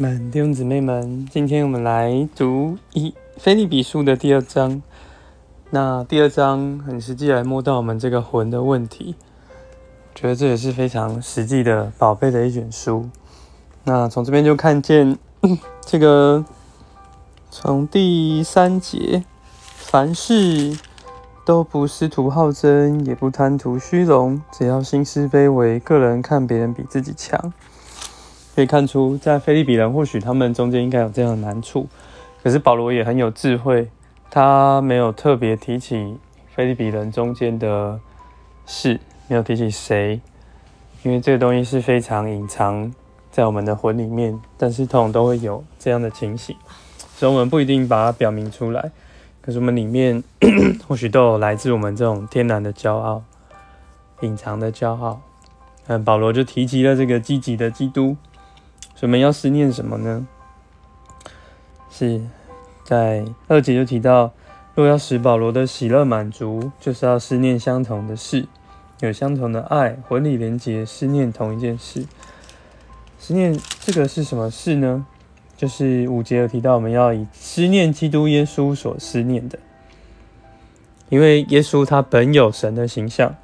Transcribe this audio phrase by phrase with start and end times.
[0.00, 4.80] 们弟兄姊妹们，今天我们来读一菲利比书的第二章。
[5.70, 9.16] 那第二章很实际来摸到我们这个魂的问题，
[10.14, 13.10] 觉得这也是非常实际的宝贝的一卷书。
[13.82, 15.18] 那从这边就看见
[15.84, 16.44] 这个，
[17.50, 19.24] 从第三节，
[19.74, 20.78] 凡事
[21.44, 27.52] 都不是图好争，也不贪图虚荣，只要心思卑微，个人看别人比自己强。
[28.58, 31.86] 可以看出，在菲利比人或许他们中间应该有这样的难处，
[32.42, 33.88] 可是保罗也很有智慧，
[34.32, 36.16] 他没有特别提起
[36.56, 38.00] 菲利比人中间的
[38.66, 40.20] 事，没有提起谁，
[41.04, 42.92] 因为这个东西是非常隐藏
[43.30, 46.56] 在我们的魂里面，但是通常都会有这样的情形，
[47.14, 48.90] 所以我们不一定把它表明出来，
[49.40, 50.20] 可是我们里面
[50.88, 53.22] 或许都有来自我们这种天然的骄傲，
[54.22, 55.20] 隐藏的骄傲。
[55.86, 58.16] 嗯，保罗就提及了这个积极的基督。
[59.00, 60.26] 我们要思念什么呢？
[61.88, 62.20] 是
[62.84, 64.32] 在二节就提到，
[64.74, 68.46] 若要使保罗的喜乐满足，就是要思念相同的事，
[69.00, 72.04] 有相同的爱，魂里连结，思念同一件事。
[73.18, 75.06] 思念这个是什么事呢？
[75.56, 79.58] 就是五节有提到，我们要以思念基督耶稣所思念的，
[81.08, 83.36] 因为耶稣他本有神的形象，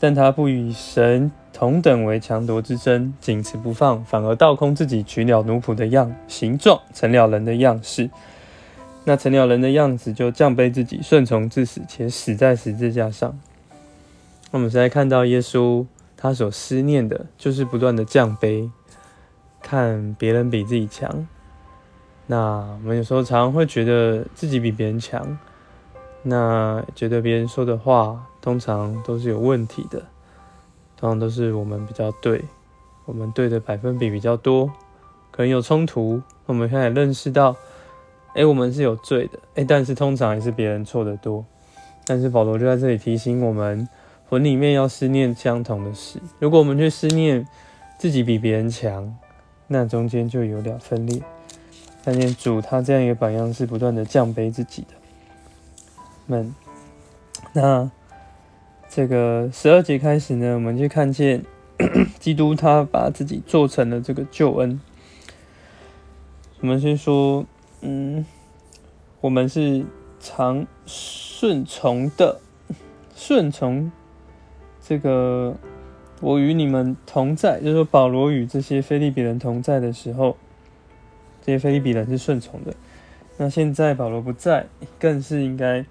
[0.00, 1.30] 但他不与神。
[1.52, 8.10] 同等为强夺之争，仅持不放，反而倒空自己，取了奴仆的样形状，成了人的样式。
[9.04, 13.38] 那成了人的样子，就降卑自己，顺从至死，且死在十字架上。
[14.50, 15.84] 我们现在看到耶稣，
[16.16, 18.70] 他所思念的，就是不断的降卑，
[19.60, 21.26] 看别人比自己强。
[22.26, 25.36] 那我们有时候常常会觉得自己比别人强，
[26.22, 30.02] 那觉得别人说的话，通常都是有问题的。
[31.02, 32.40] 通常都是我们比较对，
[33.06, 34.70] 我们对的百分比比较多，
[35.32, 36.22] 可能有冲突。
[36.46, 37.56] 我们开始认识到，
[38.36, 41.44] 哎，我们是有罪的，哎，但是通常也是别人错的多。
[42.06, 43.88] 但是保罗就在这里提醒我们，
[44.28, 46.20] 魂里面要思念相同的事。
[46.38, 47.44] 如果我们去思念
[47.98, 49.12] 自己比别人强，
[49.66, 51.20] 那中间就有点分裂。
[52.04, 54.94] 看见主他这样一个榜样是不断的降卑自己的。
[56.26, 56.54] 们，
[57.52, 57.90] 那。
[58.94, 61.42] 这个十二节开始呢，我们就看见
[62.20, 64.78] 基督他把自己做成了这个救恩。
[66.60, 67.46] 我们先说，
[67.80, 68.26] 嗯，
[69.22, 69.86] 我们是
[70.20, 72.38] 常顺从的，
[73.16, 73.90] 顺从
[74.82, 75.56] 这个
[76.20, 80.36] 我与你们同在，就是说保罗与这些菲利比人同在的时候，
[81.40, 82.74] 这些菲利比人是顺从的。
[83.38, 84.66] 那现在保罗不在，
[84.98, 85.82] 更是应该。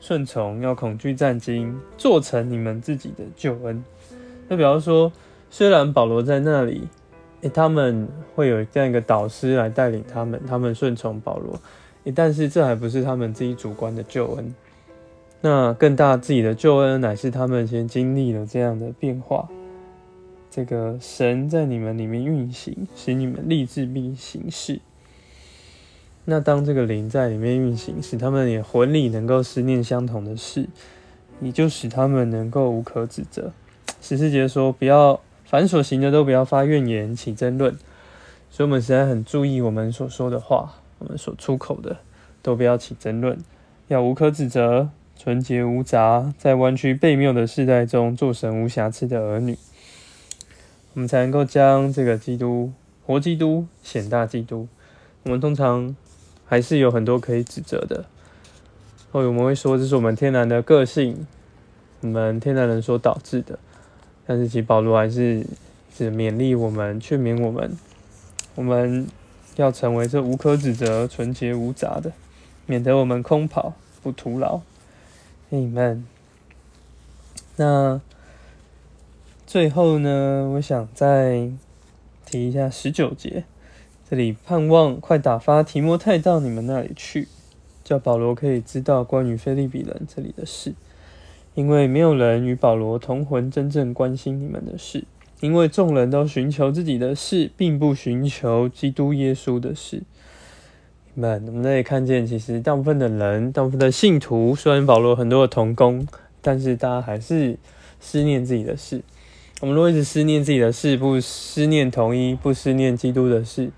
[0.00, 3.82] 顺从要恐惧战惊，做成你们自己的救恩。
[4.48, 5.10] 那比方说，
[5.50, 6.86] 虽然保罗在那里，
[7.40, 11.58] 诶，他们会有这样一个导师来带领他们，他们顺从保罗，
[12.04, 14.54] 诶，但是这还不是他们自己主观的救恩。
[15.40, 19.48] 那更大自己的救恩，乃是他们先经历了这样的变化。
[20.50, 24.80] 这个神在你们里面运行，使你们立志并行事。
[26.26, 30.66] 那当这个灵在里面运行，使他们也魂里能够思念相同的事，
[31.38, 33.52] 你就使他们能够无可指责。
[34.00, 37.76] 十四节说：“不要凡所行的都不要发怨言起争论。”
[38.50, 41.98] 所以，我们实在很注意我们所说的话，我们所出口的
[42.40, 43.38] 都不要起争论，
[43.88, 49.58] 要无可指责，纯洁无杂，在弯曲悖谬的世代中做神无瑕疵的儿女，
[50.94, 52.72] 我们才能够将这个基督
[53.04, 54.66] 活基督显大基督。
[55.24, 55.94] 我们通常。
[56.46, 58.04] 还是有很多可以指责的，
[59.10, 61.26] 或者我们会说这是我们天然的个性，
[62.00, 63.58] 我们天然人所导致的。
[64.26, 65.46] 但是其保罗还是
[65.94, 67.76] 是勉励我们，劝勉我们，
[68.54, 69.06] 我们
[69.56, 72.12] 要成为这无可指责、纯洁无杂的，
[72.66, 74.60] 免得我们空跑不徒劳。
[75.50, 76.06] 你们，
[77.56, 78.00] 那
[79.46, 81.50] 最后呢，我想再
[82.24, 83.44] 提一下十九节。
[84.08, 87.26] 这里盼望快打发提摩太到你们那里去，
[87.82, 90.74] 叫保罗可以知道关于菲利比人这里的事，
[91.54, 95.04] 因为没有人与保罗同魂真正关心你们的事，
[95.40, 100.02] 因为众人都寻求自己的事，并不寻求基督耶稣的事。
[101.14, 106.06] 你们，我们可以看见，其实大部分的人，大部分的信徒，虽然保罗很多的同工，
[106.42, 107.56] 但是大家还是
[108.00, 109.00] 思念自己的事。
[109.60, 113.70] 我们如果一直思念自己的事，不思念同一，不思念基督的事。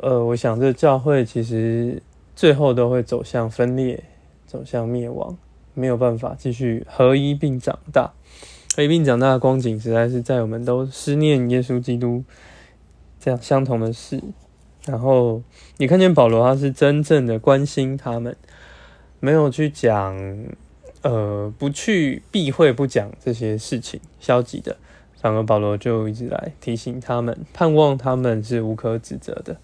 [0.00, 2.02] 呃，我想这教会其实
[2.34, 4.02] 最后都会走向分裂，
[4.46, 5.36] 走向灭亡，
[5.74, 8.12] 没有办法继续合一并长大。
[8.76, 12.22] 合一并长大的光景，实在是在我们都思念耶稣基督
[13.18, 14.22] 这样相同的事，
[14.86, 15.42] 然后
[15.78, 18.36] 你看见保罗，他是真正的关心他们，
[19.18, 20.16] 没有去讲，
[21.02, 24.76] 呃，不去避讳不讲这些事情消极的，
[25.20, 29.56] 反而保罗就一直来提醒他们，盼望他们是无可指责的，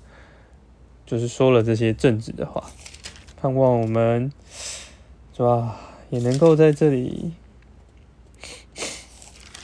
[1.07, 2.65] 就是说了这些正直的话，
[3.37, 4.33] 盼望我们
[5.35, 5.77] 是吧，
[6.11, 7.33] 也能够在这里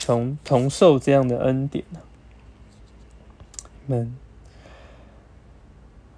[0.05, 1.99] 同同受这样的恩典呢，
[3.87, 4.15] 们。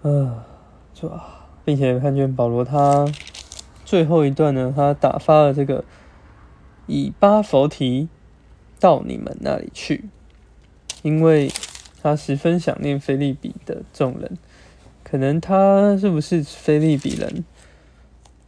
[0.02, 0.46] 啊，
[0.94, 1.48] 是吧？
[1.64, 3.10] 并且看见保罗他
[3.86, 5.86] 最后一段呢，他打发了这个
[6.88, 8.10] 以巴佛提
[8.82, 10.10] 到你们那里去，
[11.04, 11.50] 因为
[12.02, 14.38] 他十分想念菲利比的众人。
[15.14, 17.46] 可能他是不是菲利比人，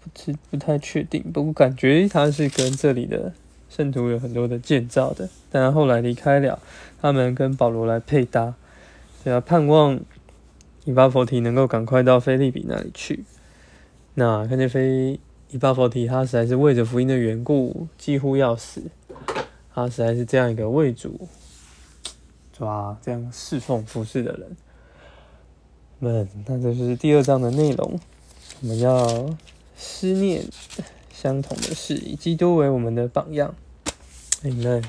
[0.01, 1.21] 不知不太确定。
[1.31, 3.31] 不过感觉他是跟这里的
[3.69, 6.57] 圣徒有很多的建造的，但他后来离开了，
[6.99, 8.55] 他们跟保罗来配搭，
[9.23, 9.99] 所以盼望。
[10.85, 13.25] 以巴佛提能够赶快到菲利比那里去。
[14.15, 15.19] 那看见菲
[15.51, 18.81] 以巴佛提，他实在是为着福音的缘故，几乎要死。
[19.71, 21.27] 他实在是这样一个为主，
[22.51, 24.57] 抓这样侍奉服侍的人。
[25.99, 27.99] 们，那这是第二章的内容。
[28.61, 29.35] 我们要
[29.75, 30.43] 思念
[31.11, 33.53] 相同的事，以基督为我们的榜样。
[34.41, 34.83] 你们，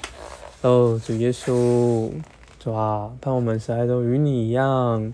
[0.62, 2.10] 哦，主耶稣，
[2.58, 5.12] 主啊，盼我们实在都与你一样。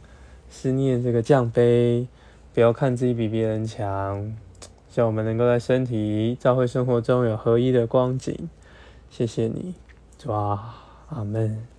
[0.51, 2.07] 思念这个降杯，
[2.53, 4.35] 不要看自己比别人强，
[4.91, 8.51] 希望我们能够在身体、教会生活中有合一的光景。
[9.09, 9.75] 谢谢你，
[10.19, 10.75] 主啊，
[11.09, 11.72] 阿门。